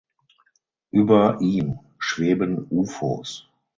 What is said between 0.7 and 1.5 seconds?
Über